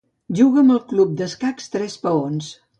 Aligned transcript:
Juga 0.39 0.59
amb 0.63 0.75
el 0.77 0.81
Club 0.93 1.23
Escacs 1.27 1.71
Tres 1.77 2.01
Peons. 2.09 2.53